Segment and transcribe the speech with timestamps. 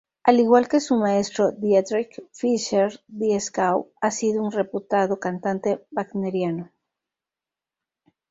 [0.23, 6.71] Al igual que su maestro Dietrich Fischer-Dieskau, ha sido un reputado cantante wagneriano.